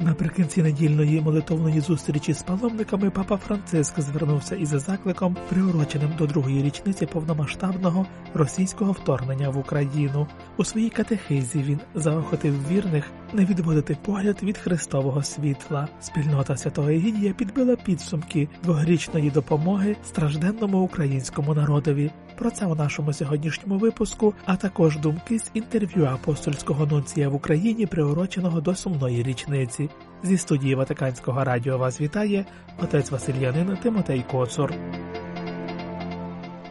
Наприкінці 0.00 0.62
недільної 0.62 1.20
молитовної 1.20 1.80
зустрічі 1.80 2.32
з 2.32 2.42
паломниками 2.42 3.10
папа 3.10 3.36
Франциск 3.36 4.00
звернувся 4.00 4.56
із 4.56 4.68
закликом, 4.68 5.36
приуроченим 5.48 6.10
до 6.18 6.26
другої 6.26 6.62
річниці 6.62 7.06
повномасштабного 7.06 8.06
російського 8.34 8.92
вторгнення 8.92 9.48
в 9.48 9.58
Україну. 9.58 10.26
У 10.56 10.64
своїй 10.64 10.90
катехизі 10.90 11.62
він 11.62 11.80
заохотив 11.94 12.68
вірних 12.68 13.10
не 13.32 13.44
відводити 13.44 13.96
погляд 14.04 14.42
від 14.42 14.58
Христового 14.58 15.22
світла. 15.22 15.88
Спільнота 16.00 16.56
святого 16.56 16.88
Егідія 16.88 17.32
підбила 17.32 17.76
підсумки 17.76 18.48
двогрічної 18.62 19.30
допомоги 19.30 19.96
стражденному 20.04 20.78
українському 20.78 21.54
народові. 21.54 22.10
Про 22.36 22.50
це 22.50 22.66
у 22.66 22.74
нашому 22.74 23.12
сьогоднішньому 23.12 23.78
випуску, 23.78 24.34
а 24.44 24.56
також 24.56 24.98
думки 24.98 25.38
з 25.38 25.50
інтерв'ю 25.54 26.04
апостольського 26.04 26.86
нунція 26.86 27.28
в 27.28 27.34
Україні, 27.34 27.86
приуроченого 27.86 28.60
до 28.60 28.74
сумної 28.74 29.22
річниці. 29.22 29.90
Зі 30.22 30.38
студії 30.38 30.74
Ватиканського 30.74 31.44
радіо 31.44 31.78
вас 31.78 32.00
вітає 32.00 32.46
отець 32.78 33.10
Васильянин 33.10 33.76
Тимотей 33.76 34.24
Коцур. 34.30 34.74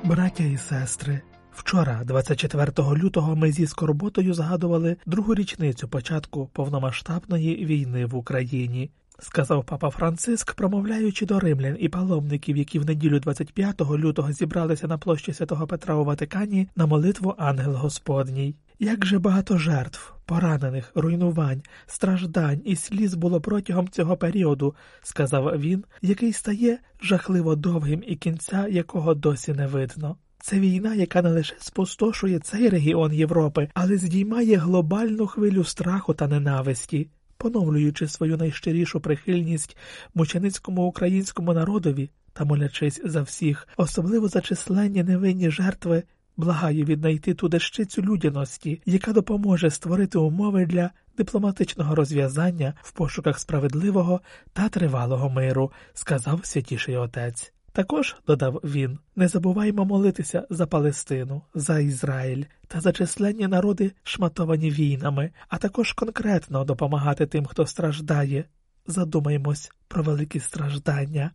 Браття 0.03 0.43
і 0.43 0.57
сестри. 0.57 1.21
Вчора, 1.51 2.01
24 2.05 2.71
лютого, 2.77 3.35
ми 3.35 3.51
зі 3.51 3.67
скорботою 3.67 4.33
згадували 4.33 4.97
другу 5.05 5.35
річницю 5.35 5.87
початку 5.87 6.49
повномасштабної 6.53 7.65
війни 7.65 8.05
в 8.05 8.15
Україні. 8.15 8.91
Сказав 9.19 9.65
папа 9.65 9.89
Франциск, 9.89 10.53
промовляючи 10.53 11.25
до 11.25 11.39
римлян 11.39 11.77
і 11.79 11.89
паломників, 11.89 12.57
які 12.57 12.79
в 12.79 12.85
неділю 12.85 13.19
25 13.19 13.81
лютого 13.81 14.31
зібралися 14.31 14.87
на 14.87 14.97
площі 14.97 15.33
святого 15.33 15.67
Петра 15.67 15.95
у 15.95 16.05
Ватикані 16.05 16.69
на 16.75 16.85
молитву 16.85 17.35
Ангел 17.37 17.73
Господній. 17.73 18.55
Як 18.79 19.05
же 19.05 19.19
багато 19.19 19.57
жертв, 19.57 20.13
поранених, 20.25 20.91
руйнувань, 20.95 21.61
страждань 21.85 22.61
і 22.65 22.75
сліз 22.75 23.13
було 23.13 23.41
протягом 23.41 23.89
цього 23.89 24.17
періоду, 24.17 24.75
сказав 25.01 25.59
він, 25.59 25.83
який 26.01 26.33
стає 26.33 26.79
жахливо 27.01 27.55
довгим 27.55 28.03
і 28.07 28.15
кінця 28.15 28.67
якого 28.67 29.13
досі 29.13 29.53
не 29.53 29.67
видно. 29.67 30.17
Це 30.39 30.59
війна, 30.59 30.95
яка 30.95 31.21
не 31.21 31.29
лише 31.29 31.55
спустошує 31.59 32.39
цей 32.39 32.69
регіон 32.69 33.13
Європи, 33.13 33.69
але 33.73 33.97
здіймає 33.97 34.57
глобальну 34.57 35.27
хвилю 35.27 35.63
страху 35.63 36.13
та 36.13 36.27
ненависті 36.27 37.09
поновлюючи 37.37 38.07
свою 38.07 38.37
найщирішу 38.37 38.99
прихильність 38.99 39.77
мученицькому 40.13 40.83
українському 40.85 41.53
народові 41.53 42.09
та 42.33 42.45
молячись 42.45 43.01
за 43.05 43.21
всіх, 43.21 43.67
особливо 43.77 44.27
за 44.27 44.41
численні 44.41 45.03
невинні 45.03 45.49
жертви, 45.51 46.03
благає 46.37 46.83
віднайти 46.83 47.33
ту 47.33 47.49
дещицю 47.49 48.01
людяності, 48.01 48.81
яка 48.85 49.13
допоможе 49.13 49.69
створити 49.69 50.17
умови 50.17 50.65
для 50.65 50.89
дипломатичного 51.17 51.95
розв'язання 51.95 52.73
в 52.81 52.91
пошуках 52.91 53.39
справедливого 53.39 54.21
та 54.53 54.69
тривалого 54.69 55.29
миру, 55.29 55.71
сказав 55.93 56.45
святіший 56.45 56.97
отець. 56.97 57.53
Також, 57.75 58.15
додав 58.27 58.61
він, 58.63 58.99
не 59.15 59.27
забуваймо 59.27 59.85
молитися 59.85 60.47
за 60.49 60.67
Палестину, 60.67 61.41
за 61.55 61.79
Ізраїль 61.79 62.43
та 62.67 62.81
за 62.81 62.91
численні 62.91 63.47
народи, 63.47 63.91
шматовані 64.03 64.71
війнами, 64.71 65.31
а 65.49 65.57
також 65.57 65.93
конкретно 65.93 66.63
допомагати 66.63 67.25
тим, 67.25 67.45
хто 67.45 67.65
страждає. 67.65 68.45
Задумаймось 68.87 69.71
про 69.87 70.03
великі 70.03 70.39
страждання, 70.39 71.31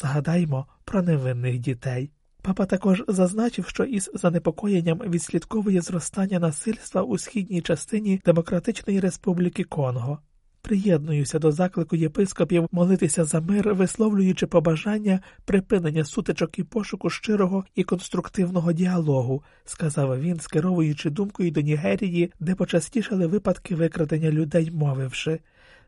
згадаймо 0.00 0.66
про 0.84 1.02
невинних 1.02 1.58
дітей. 1.58 2.10
Папа 2.42 2.66
також 2.66 3.04
зазначив, 3.08 3.68
що 3.68 3.84
із 3.84 4.10
занепокоєнням 4.14 4.98
відслідковує 4.98 5.80
зростання 5.80 6.38
насильства 6.38 7.02
у 7.02 7.18
східній 7.18 7.62
частині 7.62 8.20
Демократичної 8.24 9.00
Республіки 9.00 9.64
Конго. 9.64 10.18
Приєднуюся 10.62 11.38
до 11.38 11.52
заклику 11.52 11.96
єпископів 11.96 12.68
молитися 12.72 13.24
за 13.24 13.40
мир, 13.40 13.74
висловлюючи 13.74 14.46
побажання 14.46 15.20
припинення 15.44 16.04
сутичок 16.04 16.58
і 16.58 16.62
пошуку 16.62 17.10
щирого 17.10 17.64
і 17.74 17.84
конструктивного 17.84 18.72
діалогу, 18.72 19.42
сказав 19.64 20.20
він, 20.20 20.40
скеровуючи 20.40 21.10
думкою 21.10 21.50
до 21.50 21.60
Нігерії, 21.60 22.32
де 22.40 22.54
почастішали 22.54 23.26
випадки 23.26 23.74
викрадення 23.74 24.30
людей, 24.30 24.70
мовивши. 24.70 25.40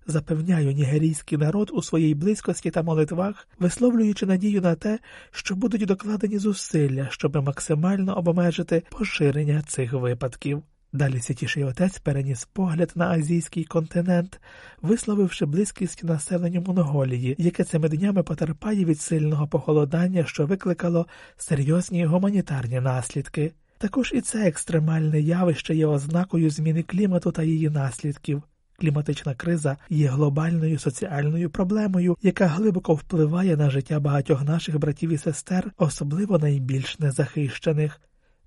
Запевняю 0.06 0.72
нігерійський 0.72 1.39
народ 1.39 1.71
у 1.72 1.83
своїй 1.83 2.15
близькості 2.15 2.71
та 2.71 2.83
молитвах, 2.83 3.49
висловлюючи 3.59 4.27
надію 4.27 4.60
на 4.60 4.75
те, 4.75 4.99
що 5.31 5.54
будуть 5.54 5.87
докладені 5.87 6.39
зусилля, 6.39 7.09
щоб 7.10 7.37
максимально 7.37 8.19
обмежити 8.19 8.83
поширення 8.91 9.62
цих 9.62 9.93
випадків. 9.93 10.62
Далі 10.94 11.20
святіший 11.20 11.64
отець 11.64 11.98
переніс 11.98 12.48
погляд 12.53 12.92
на 12.94 13.10
азійський 13.10 13.64
континент, 13.64 14.41
висловивши 14.82 15.47
близькість 15.47 16.04
населенню 16.04 16.60
Монголії, 16.60 17.34
яке 17.38 17.64
цими 17.64 17.88
днями 17.88 18.22
потерпає 18.22 18.84
від 18.84 19.00
сильного 19.00 19.48
похолодання, 19.48 20.25
що 20.26 20.47
викликало 20.47 21.06
серйозні 21.36 22.04
гуманітарні 22.04 22.80
наслідки. 22.80 23.53
Також 23.78 24.12
і 24.14 24.20
це 24.20 24.48
екстремальне 24.48 25.20
явище 25.20 25.75
є 25.75 25.86
ознакою 25.86 26.50
зміни 26.50 26.82
клімату 26.82 27.32
та 27.32 27.42
її 27.42 27.70
наслідків. 27.70 28.42
Кліматична 28.78 29.34
криза 29.34 29.76
є 29.91 30.09
глобальною 30.09 30.78
соціальною 30.78 31.50
проблемою, 31.50 32.16
яка 32.22 32.47
глибоко 32.47 32.94
впливає 32.94 33.56
на 33.56 33.70
життя 33.70 34.00
багатьох 34.00 34.42
наших 34.42 34.78
братів 34.78 35.10
і 35.10 35.19
сестер, 35.19 35.72
особливо 35.78 36.38
найбільш 36.38 36.98
незахищених. 36.98 38.00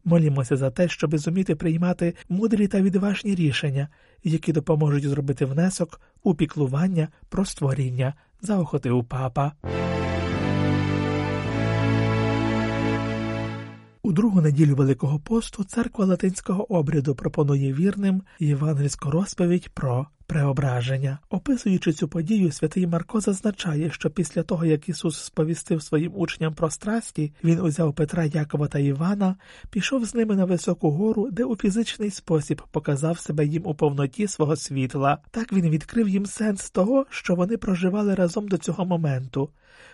Молімося 0.06 0.58
за 0.58 0.72
те, 0.72 0.88
щоб 0.88 1.18
зуміти 1.18 1.56
приймати 1.56 2.14
мудрі 2.30 2.68
та 2.68 2.82
відважні 2.82 3.36
рішення, 3.36 3.90
які 4.24 4.54
допоможуть 4.54 5.04
зробити 5.04 5.46
внесок 5.46 6.02
у 6.24 6.36
піклування 6.36 7.08
про 7.30 7.46
створіння, 7.46 8.14
заохотив 8.42 9.06
папа. 9.06 9.52
У 14.02 14.12
другу 14.12 14.42
неділю 14.42 14.76
Великого 14.76 15.20
посту 15.20 15.64
церква 15.64 16.06
латинського 16.06 16.74
обряду 16.74 17.16
пропонує 17.16 17.74
вірним 17.74 18.24
євангельську 18.40 19.12
розповідь 19.12 19.70
про 19.70 20.08
преображення. 20.28 21.19
Описуючи 21.30 21.94
цю 21.94 22.08
подію, 22.08 22.52
святий 22.52 22.88
Марко 22.88 23.22
зазначає, 23.22 23.91
що 23.91 24.09
після 24.09 24.44
того, 24.44 24.66
як 24.66 24.90
Ісус 24.90 25.24
сповістив 25.24 25.84
своїм 25.84 26.12
учням 26.16 26.53
про 26.53 26.69
страсті, 26.69 27.34
він 27.44 27.59
узяв 27.59 27.94
Петра, 27.94 28.25
Якова 28.25 28.68
та 28.68 28.80
Івана, 28.80 29.36
пішов 29.69 30.06
з 30.06 30.16
ними 30.16 30.36
на 30.36 30.46
високу 30.46 30.91
гору, 30.91 31.30
де 31.31 31.44
у 31.44 31.56
фізичний 31.56 32.12
спосіб 32.12 32.62
показав 32.72 33.19
себе 33.19 33.46
їм 33.46 33.62
у 33.66 33.75
повноті 33.75 34.28
свого 34.28 34.56
світла. 34.56 35.18
Так 35.31 35.53
він 35.53 35.69
відкрив 35.69 36.09
їм 36.09 36.25
сенс 36.25 36.69
того, 36.69 37.06
що 37.09 37.36
вони 37.36 37.57
проживали 37.57 38.16
разом 38.16 38.47
до 38.47 38.57
цього 38.57 38.86
моменту. 38.86 39.50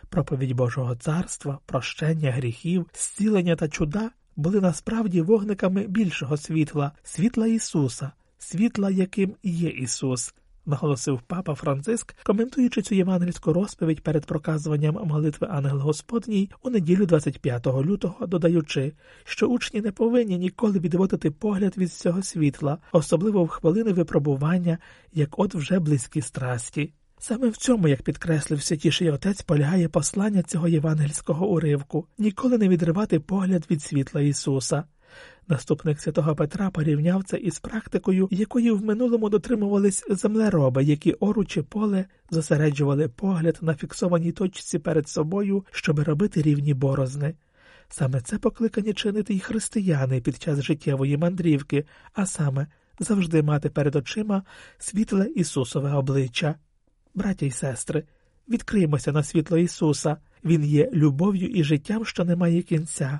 Проповідь 0.09 0.52
Божого 0.52 0.96
царства, 0.96 1.59
прощення 1.66 2.31
гріхів, 2.31 2.86
зцілення 2.94 3.56
та 3.56 3.68
чуда 3.68 4.09
були 4.36 4.62
насправді 4.62 5.22
вогниками 5.22 5.88
більшого 5.88 6.38
світла, 6.38 6.92
світла 7.03 7.48
Ісуса, 7.48 8.12
світла, 8.44 8.91
яким 8.91 9.35
є 9.44 9.69
Ісус, 9.69 10.34
наголосив 10.66 11.22
папа 11.28 11.56
Франциск, 11.56 12.16
коментуючи 12.24 12.81
цю 12.81 12.96
євангельську 12.96 13.53
розповідь 13.53 14.02
перед 14.02 14.25
проказуванням 14.25 15.00
молитви 15.06 15.47
Ангел 15.52 15.78
Господній 15.78 16.50
у 16.63 16.69
неділю 16.69 17.06
25 17.06 17.68
лютого, 17.68 18.28
додаючи, 18.28 18.94
що 19.24 19.47
учні 19.47 19.81
не 19.81 19.91
повинні 19.91 20.38
ніколи 20.38 20.80
відводити 20.80 21.31
погляд 21.31 21.78
від 21.78 21.94
цього 21.94 22.24
світла, 22.24 22.78
особливо 22.91 23.44
в 23.44 23.47
хвилини 23.47 23.94
випробування, 23.94 24.77
як 25.13 25.39
от 25.39 25.56
вже 25.56 25.80
близькі 25.80 26.21
страсті. 26.21 26.94
Саме 27.19 27.50
в 27.50 27.57
цьому, 27.57 27.88
як 27.88 28.01
підкреслив 28.01 28.63
святіший 28.63 29.12
отець, 29.12 29.42
полягає 29.42 29.89
послання 29.89 30.44
цього 30.44 30.68
євангельського 30.68 31.48
уривку 31.48 32.07
ніколи 32.18 32.57
не 32.57 32.68
відривати 32.68 33.19
погляд 33.19 33.66
від 33.71 33.83
світла 33.83 34.21
Ісуса. 34.21 34.83
Наступник 35.48 36.02
святого 36.02 36.36
Петра 36.36 36.69
порівняв 36.69 37.24
це 37.24 37.38
із 37.38 37.60
практикою, 37.60 38.28
якої 38.31 38.72
в 38.72 38.86
минулому 38.86 39.30
дотримувались 39.30 40.06
землероби, 40.10 40.84
які 40.84 41.13
оручи 41.13 41.63
поле 41.63 42.06
зосереджували 42.30 43.08
погляд 43.08 43.58
на 43.62 43.75
фіксованій 43.75 44.31
точці 44.31 44.80
перед 44.80 45.10
собою, 45.10 45.66
щоб 45.72 46.00
робити 46.00 46.42
рівні 46.42 46.74
борозни. 46.74 47.34
Саме 47.90 48.22
це 48.22 48.38
покликані 48.38 48.94
чинити 48.94 49.34
й 49.34 49.40
християни 49.40 50.22
під 50.22 50.42
час 50.42 50.62
життєвої 50.62 51.18
мандрівки, 51.18 51.86
а 52.14 52.25
саме 52.25 52.68
завжди 53.00 53.44
мати 53.44 53.69
перед 53.69 53.96
очима 53.96 54.44
світле 54.78 55.28
Ісусове 55.36 55.94
обличчя. 55.94 56.56
Браття 57.16 57.46
й 57.46 57.52
сестри, 57.52 58.04
відкриємося 58.50 59.12
на 59.12 59.24
світло 59.24 59.57
Ісуса, 59.57 60.18
Він 60.46 60.66
є 60.66 60.90
любов'ю 60.94 61.48
і 61.48 61.64
життям, 61.64 62.06
що 62.06 62.25
не 62.25 62.36
має 62.36 62.62
кінця. 62.62 63.19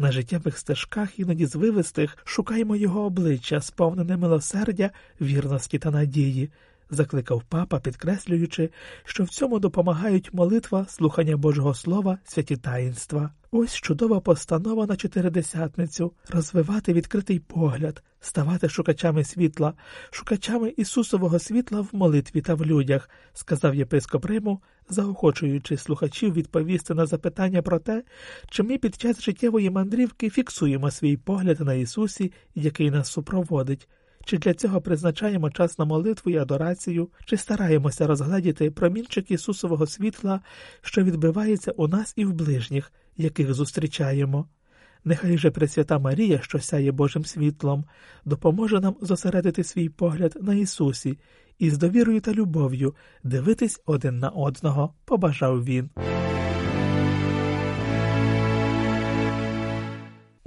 На 0.00 0.12
життєвих 0.12 0.58
стежках, 0.58 1.18
іноді 1.18 1.46
звивистих, 1.46 2.18
шукаймо 2.24 2.76
його 2.76 3.04
обличчя, 3.04 3.60
сповнене 3.60 4.16
милосердя, 4.16 4.90
вірності 5.20 5.78
та 5.78 5.90
надії, 5.90 6.50
закликав 6.90 7.42
папа, 7.48 7.80
підкреслюючи, 7.80 8.70
що 9.04 9.24
в 9.24 9.28
цьому 9.28 9.58
допомагають 9.58 10.34
молитва, 10.34 10.86
слухання 10.88 11.36
Божого 11.36 11.74
Слова, 11.74 12.18
святі 12.24 12.56
таїнства. 12.56 13.30
Ось 13.50 13.74
чудова 13.74 14.20
постанова 14.20 14.86
на 14.86 14.96
чотиридесятницю 14.96 16.12
розвивати 16.28 16.92
відкритий 16.92 17.38
погляд, 17.38 18.02
ставати 18.20 18.68
шукачами 18.68 19.24
світла, 19.24 19.74
шукачами 20.10 20.74
Ісусового 20.76 21.38
світла 21.38 21.80
в 21.80 21.88
молитві 21.92 22.40
та 22.40 22.54
в 22.54 22.66
людях, 22.66 23.10
сказав 23.32 23.74
єпископ 23.74 24.24
Риму, 24.24 24.62
заохочуючи 24.88 25.76
слухачів 25.76 26.32
відповісти 26.32 26.94
на 26.94 27.06
запитання 27.06 27.62
про 27.62 27.78
те, 27.78 28.04
чи 28.50 28.62
ми 28.62 28.78
під 28.78 29.00
час 29.00 29.22
життєвої 29.22 29.70
мандрівки 29.70 30.30
фіксуємо 30.30 30.90
свій 30.90 31.16
погляд 31.16 31.60
на 31.60 31.74
Ісусі, 31.74 32.32
який 32.54 32.90
нас 32.90 33.10
супроводить. 33.10 33.88
Чи 34.28 34.38
для 34.38 34.54
цього 34.54 34.80
призначаємо 34.80 35.50
час 35.50 35.78
на 35.78 35.84
молитву 35.84 36.32
і 36.32 36.36
адорацію, 36.36 37.08
чи 37.24 37.36
стараємося 37.36 38.06
розгледіти 38.06 38.70
промінчик 38.70 39.30
Ісусового 39.30 39.86
світла, 39.86 40.40
що 40.82 41.02
відбивається 41.02 41.70
у 41.70 41.88
нас 41.88 42.12
і 42.16 42.24
в 42.24 42.32
ближніх, 42.32 42.92
яких 43.16 43.54
зустрічаємо? 43.54 44.48
Нехай 45.04 45.38
же 45.38 45.50
Пресвята 45.50 45.98
Марія, 45.98 46.40
що 46.42 46.58
сяє 46.58 46.92
Божим 46.92 47.24
світлом, 47.24 47.84
допоможе 48.24 48.80
нам 48.80 48.96
зосередити 49.00 49.64
свій 49.64 49.88
погляд 49.88 50.38
на 50.40 50.54
Ісусі 50.54 51.18
і 51.58 51.70
з 51.70 51.78
довірою 51.78 52.20
та 52.20 52.32
любов'ю 52.32 52.94
дивитись 53.24 53.82
один 53.86 54.18
на 54.18 54.28
одного, 54.28 54.94
побажав 55.04 55.64
він. 55.64 55.90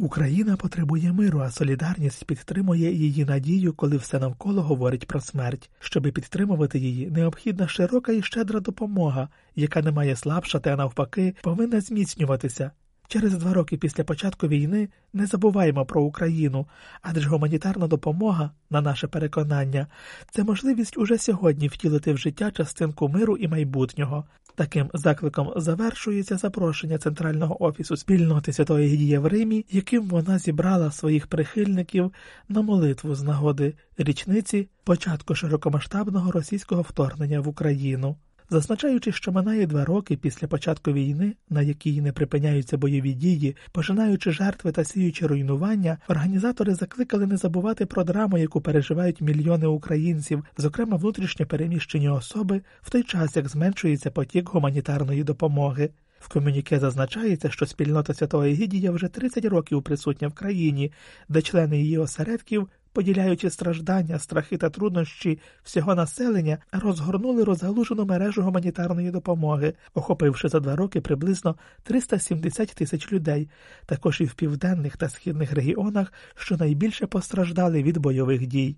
Україна 0.01 0.57
потребує 0.57 1.13
миру, 1.13 1.39
а 1.39 1.51
солідарність 1.51 2.25
підтримує 2.25 2.94
її 2.94 3.25
надію, 3.25 3.74
коли 3.74 3.98
все 3.98 4.19
навколо 4.19 4.62
говорить 4.62 5.07
про 5.07 5.21
смерть. 5.21 5.69
Щоби 5.80 6.12
підтримувати 6.12 6.80
її, 6.80 7.12
необхідна 7.12 7.68
широка 7.68 8.12
і 8.12 8.21
щедра 8.21 8.59
допомога, 8.59 9.30
яка 9.56 9.81
не 9.81 9.92
має 9.92 10.15
слабшати, 10.15 10.69
а 10.69 10.75
навпаки, 10.75 11.36
повинна 11.42 11.81
зміцнюватися. 11.81 12.71
Через 13.12 13.36
два 13.36 13.54
роки 13.54 13.78
після 13.78 14.04
початку 14.04 14.48
війни 14.48 14.90
не 15.13 15.25
забуваємо 15.25 15.86
про 15.86 16.04
Україну, 16.04 16.68
адже 17.02 17.30
гуманітарна 17.30 17.88
допомога, 17.88 18.52
на 18.69 18.81
наше 18.81 19.08
переконання, 19.08 19.88
це 20.30 20.44
можливість 20.44 20.98
уже 20.98 21.18
сьогодні 21.18 21.68
втілити 21.68 22.13
в 22.13 22.18
життя 22.18 22.52
частинку 22.52 23.10
миру 23.10 23.38
і 23.38 23.48
майбутнього. 23.48 24.24
Таким 24.56 24.90
закликом 24.94 25.54
завершується 25.56 26.38
запрошення 26.38 26.98
Центрального 26.98 27.63
офісу 27.63 27.98
спільноти 27.98 28.54
Святої 28.54 28.88
Гідія 28.88 29.19
в 29.19 29.25
Римі, 29.25 29.66
яким 29.72 30.04
вона 30.04 30.40
зібрала 30.40 30.92
своїх 30.92 31.28
прихильників 31.28 32.13
на 32.50 32.62
молитву 32.62 33.16
з 33.16 33.24
нагоди 33.24 33.74
річниці 33.98 34.69
початку 34.84 35.36
широкомасштабного 35.36 36.31
російського 36.31 36.81
вторгнення 36.81 37.40
в 37.40 37.48
Україну. 37.48 38.16
Зазначаючи, 38.51 39.12
що 39.12 39.31
минає 39.31 39.65
два 39.65 39.86
роки 39.86 40.18
після 40.18 40.48
початку 40.48 40.92
війни, 40.92 41.33
на 41.50 41.62
якій 41.62 42.01
не 42.01 42.12
припиняються 42.12 42.77
бойові 42.77 43.13
дії, 43.13 43.56
пожинаючи 43.71 44.31
жертви 44.31 44.71
та 44.71 44.83
сіючи 44.83 45.27
руйнування, 45.27 45.98
організатори 46.07 46.75
закликали 46.75 47.27
не 47.27 47.38
забувати 47.38 47.86
про 47.86 48.03
драму, 48.03 48.38
яку 48.38 48.62
переживають 48.62 49.21
мільйони 49.21 49.68
українців, 49.68 50.44
зокрема 50.57 50.98
внутрішньо 50.98 51.45
переміщені 51.45 52.09
особи, 52.09 52.62
в 52.81 52.89
той 52.89 53.03
час 53.03 53.36
як 53.36 53.50
зменшується 53.50 54.12
потік 54.12 54.50
гуманітарної 54.50 55.24
допомоги. 55.24 55.89
В 56.19 56.30
комюніке 56.30 56.80
зазначається, 56.80 57.50
що 57.50 57.65
спільнота 57.65 58.13
Святої 58.13 58.53
Гідія 58.53 58.92
вже 58.92 59.07
30 59.07 59.45
років 59.45 59.83
присутня 59.83 60.27
в 60.27 60.33
країні, 60.33 60.92
де 61.30 61.42
члени 61.42 61.81
її 61.81 61.98
осередків 61.98 62.69
поділяючи 62.94 63.50
страждання, 63.50 64.20
страхи 64.20 64.58
та 64.58 64.70
труднощі 64.70 65.40
всього 65.64 65.96
населення, 65.96 66.58
розгорнули 66.72 67.44
розгалужену 67.44 68.06
мережу 68.06 68.42
гуманітарної 68.42 69.12
допомоги, 69.12 69.74
охопивши 69.94 70.50
за 70.50 70.60
два 70.60 70.76
роки 70.76 71.02
приблизно 71.02 71.56
370 71.84 72.70
тисяч 72.70 73.12
людей, 73.12 73.50
також 73.86 74.22
і 74.22 74.26
в 74.26 74.34
південних 74.34 74.98
та 74.98 75.10
східних 75.10 75.54
регіонах, 75.54 76.14
що 76.36 76.58
найбільше 76.58 77.08
постраждали 77.08 77.84
від 77.84 77.98
бойових 77.98 78.48
дій. 78.48 78.78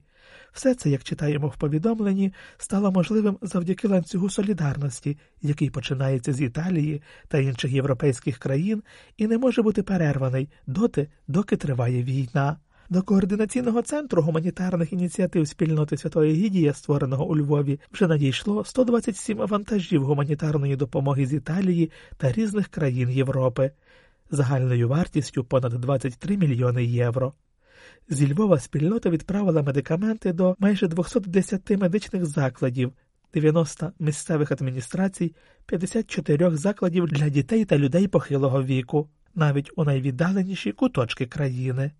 Все 0.54 0.76
це, 0.76 0.90
як 0.90 1.04
читаємо 1.04 1.48
в 1.48 1.58
повідомленні, 1.58 2.34
стало 2.58 2.92
можливим 2.92 3.38
завдяки 3.42 3.88
ланцюгу 3.88 4.30
солідарності, 4.30 5.18
який 5.42 5.70
починається 5.70 6.34
з 6.34 6.42
Італії 6.42 7.02
та 7.28 7.38
інших 7.38 7.72
європейських 7.72 8.38
країн, 8.38 8.84
і 9.18 9.28
не 9.28 9.38
може 9.38 9.62
бути 9.62 9.84
перерваний 9.84 10.50
доти, 10.68 11.08
доки 11.28 11.58
триває 11.58 12.04
війна. 12.04 12.58
До 12.94 13.02
координаційного 13.02 13.82
центру 13.82 14.22
гуманітарних 14.22 14.94
ініціатив 14.94 15.48
спільноти 15.48 15.98
Святої 15.98 16.34
Гідія, 16.34 16.74
створеного 16.74 17.28
у 17.28 17.38
Львові, 17.38 17.80
вже 17.92 18.08
надійшло 18.08 18.66
127 18.66 19.38
вантажів 19.38 20.04
гуманітарної 20.04 20.76
допомоги 20.76 21.26
з 21.26 21.34
Італії 21.34 21.92
та 22.18 22.32
різних 22.32 22.68
країн 22.68 23.10
Європи, 23.10 23.72
загальною 24.32 24.90
вартістю 24.90 25.44
понад 25.44 25.72
23 25.72 26.38
мільйони 26.38 26.86
євро. 26.86 27.34
Зі 28.10 28.34
Львова 28.34 28.60
спільнота 28.60 29.10
відправила 29.10 29.64
медикаменти 29.64 30.34
до 30.34 30.56
майже 30.60 30.88
210 30.88 31.70
медичних 31.70 32.26
закладів, 32.26 32.94
90 33.34 33.92
місцевих 34.00 34.52
адміністрацій, 34.52 35.36
54 35.66 36.58
закладів 36.58 37.06
для 37.06 37.30
дітей 37.30 37.66
та 37.66 37.78
людей 37.78 38.08
похилого 38.08 38.64
віку, 38.64 39.10
навіть 39.36 39.72
у 39.76 39.84
найвіддаленіші 39.84 40.72
куточки 40.72 41.26
країни. 41.26 41.92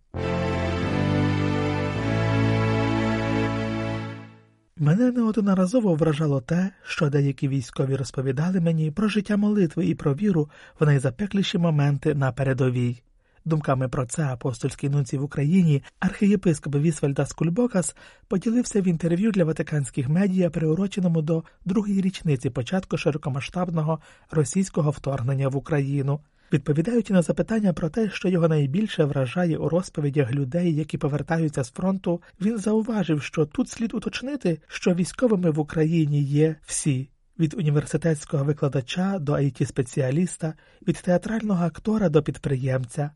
Мене 4.78 5.12
неодноразово 5.12 5.96
вражало 5.96 6.42
те, 6.42 6.72
що 6.84 7.10
деякі 7.10 7.48
військові 7.48 7.96
розповідали 7.96 8.60
мені 8.62 8.92
про 8.92 9.08
життя 9.08 9.38
молитви 9.38 9.86
і 9.86 9.96
про 9.96 10.14
віру 10.14 10.50
в 10.80 10.86
найзапекліші 10.86 11.58
моменти 11.58 12.16
на 12.16 12.32
передовій. 12.32 13.02
Думками 13.46 13.90
про 13.90 14.06
це 14.06 14.24
апостольський 14.24 14.90
нунці 14.90 15.18
в 15.18 15.24
Україні 15.24 15.84
архієпископ 16.00 16.76
Вісвальда 16.76 17.26
Скульбокас 17.26 17.96
поділився 18.28 18.82
в 18.82 18.88
інтерв'ю 18.88 19.32
для 19.32 19.46
ватиканських 19.46 20.10
медіа, 20.10 20.50
приуроченому 20.50 21.22
до 21.22 21.44
другої 21.66 22.02
річниці 22.02 22.50
початку 22.50 22.98
широкомасштабного 22.98 24.00
російського 24.32 24.92
вторгнення 24.92 25.48
в 25.48 25.56
Україну. 25.56 26.20
Відповідаючи 26.54 27.14
на 27.14 27.22
запитання 27.22 27.74
про 27.74 27.90
те, 27.90 28.10
що 28.10 28.30
його 28.30 28.48
найбільше 28.48 29.04
вражає 29.04 29.58
у 29.58 29.70
розповідях 29.70 30.32
людей, 30.32 30.76
які 30.76 30.98
повертаються 30.98 31.64
з 31.64 31.72
фронту, 31.72 32.22
він 32.42 32.58
зауважив, 32.58 33.24
що 33.24 33.46
тут 33.46 33.70
слід 33.70 33.94
уточнити, 33.94 34.62
що 34.68 34.94
військовими 34.94 35.52
в 35.52 35.60
Україні 35.60 36.24
є 36.24 36.56
всі. 36.66 37.10
Від 37.40 37.54
університетського 37.54 38.44
викладача 38.44 39.20
до 39.20 39.34
it 39.34 39.66
спеціаліста, 39.66 40.54
від 40.88 40.96
театрального 40.96 41.66
актора 41.66 42.10
до 42.10 42.24
підприємця. 42.24 43.12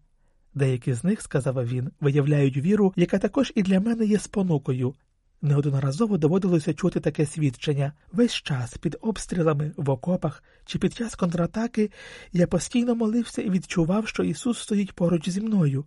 Деякі 0.53 0.93
з 0.93 1.03
них, 1.03 1.21
сказав 1.21 1.67
він, 1.67 1.91
виявляють 2.01 2.57
віру, 2.57 2.93
яка 2.95 3.17
також 3.17 3.51
і 3.55 3.63
для 3.63 3.79
мене 3.79 4.05
є 4.05 4.19
спонукою, 4.19 4.93
Неодноразово 5.41 6.17
доводилося 6.17 6.73
чути 6.73 6.99
таке 6.99 7.25
свідчення 7.25 7.93
весь 8.11 8.33
час 8.33 8.77
під 8.77 8.97
обстрілами 9.01 9.71
в 9.77 9.89
окопах 9.89 10.43
чи 10.65 10.79
під 10.79 10.93
час 10.93 11.15
контратаки 11.15 11.91
я 12.31 12.47
постійно 12.47 12.95
молився 12.95 13.41
і 13.41 13.49
відчував, 13.49 14.07
що 14.07 14.23
Ісус 14.23 14.59
стоїть 14.59 14.93
поруч 14.93 15.29
зі 15.29 15.41
мною. 15.41 15.85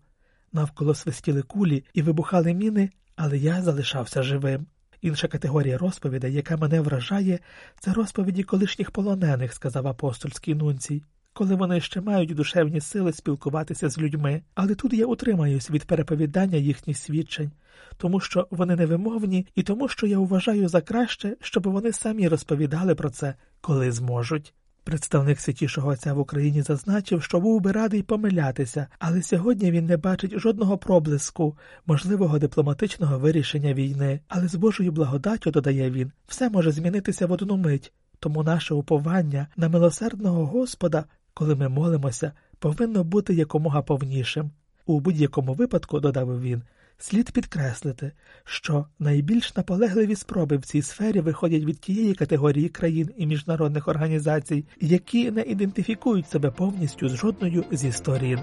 Навколо 0.53 0.95
свистіли 0.95 1.43
кулі 1.43 1.85
і 1.95 2.03
вибухали 2.03 2.55
міни, 2.55 2.91
але 3.17 3.39
я 3.39 3.63
залишався 3.63 4.23
живим. 4.23 4.67
Інша 5.03 5.29
категорія 5.29 5.79
розповідей, 5.79 6.35
яка 6.35 6.57
мене 6.57 6.81
вражає, 6.81 7.39
це 7.81 7.93
розповіді 7.93 8.43
колишніх 8.43 8.91
полонених, 8.91 9.53
сказав 9.53 9.87
апостольський 9.87 10.55
нунцій 10.55 11.03
коли 11.33 11.55
вони 11.55 11.81
ще 11.81 12.01
мають 12.01 12.35
душевні 12.35 12.81
сили 12.81 13.13
спілкуватися 13.13 13.89
з 13.89 13.99
людьми, 13.99 14.43
але 14.55 14.75
тут 14.75 14.93
я 14.93 15.07
утримаюсь 15.07 15.71
від 15.71 15.85
переповідання 15.85 16.59
їхніх 16.59 16.99
свідчень, 16.99 17.51
тому 17.97 18.21
що 18.21 18.49
вони 18.51 18.77
невимовні, 18.77 19.47
і 19.55 19.63
тому, 19.63 19.89
що 19.89 20.07
я 20.07 20.19
вважаю 20.19 20.69
за 20.69 20.81
краще, 20.81 21.37
щоб 21.41 21.67
вони 21.67 21.93
самі 21.93 22.29
розповідали 22.29 22.95
про 22.95 23.11
це, 23.11 23.35
коли 23.61 23.93
зможуть. 23.93 24.55
Представник 24.85 25.41
святішого 25.41 25.89
отця 25.89 26.13
в 26.13 26.19
Україні 26.19 26.63
зазначив, 26.63 27.23
що 27.23 27.41
був 27.41 27.61
би 27.61 27.73
радий 27.73 28.03
помилятися, 28.03 28.87
але 28.99 29.23
сьогодні 29.23 29.71
він 29.71 29.87
не 29.87 29.97
бачить 29.97 30.39
жодного 30.39 30.79
проблиску, 30.79 31.59
можливого 31.87 32.39
дипломатичного 32.39 33.19
вирішення 33.19 33.75
війни. 33.75 34.21
Але 34.29 34.49
з 34.49 34.55
Божою 34.55 34.93
благодаттю, 34.93 35.51
додає 35.51 35.91
він, 35.91 36.13
все 36.27 36.51
може 36.51 36.73
змінитися 36.73 37.27
в 37.27 37.33
одну 37.33 37.57
мить, 37.57 37.93
тому 38.19 38.43
наше 38.43 38.75
уповання 38.75 39.47
на 39.57 39.69
милосердного 39.69 40.47
Господа 40.47 41.05
коли 41.41 41.55
ми 41.55 41.69
молимося, 41.69 42.33
повинно 42.59 43.05
бути 43.05 43.35
якомога 43.35 43.83
повнішим. 43.83 44.51
У 44.87 45.01
будь-якому 45.01 45.55
випадку, 45.55 46.01
додав 46.01 46.43
він, 46.43 46.63
слід 46.99 47.31
підкреслити, 47.31 48.13
що 48.45 48.87
найбільш 48.99 49.57
наполегливі 49.57 50.17
спроби 50.17 50.57
в 50.57 50.65
цій 50.65 50.83
сфері 50.83 51.21
виходять 51.21 51.65
від 51.65 51.81
тієї 51.81 52.15
категорії 52.15 52.69
країн 52.69 53.11
і 53.17 53.27
міжнародних 53.27 53.89
організацій, 53.89 54.65
які 54.81 55.31
не 55.31 55.43
ідентифікують 55.43 56.31
себе 56.31 56.51
повністю 56.51 57.09
з 57.09 57.17
жодною 57.17 57.65
зі 57.73 57.93
сторін. 57.93 58.39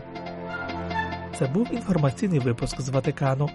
Це 1.39 1.47
був 1.47 1.73
інформаційний 1.73 2.39
випуск 2.39 2.81
з 2.81 2.89
Ватикану. 2.89 3.49